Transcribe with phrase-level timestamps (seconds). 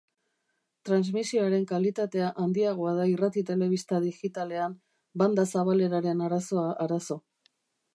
[0.89, 4.77] Transmisioaren kalitatea handiagoa da irrati-telebista digitalean,
[5.25, 7.25] banda-zabaleraren arazoa arazo.